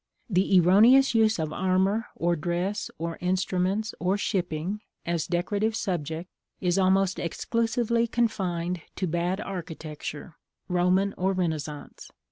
[0.27, 6.27] The erroneous use of armor, or dress, or instruments, or shipping, as decorative subject,
[6.59, 10.37] is almost exclusively confined to bad architecture
[10.67, 12.09] Roman or Renaissance.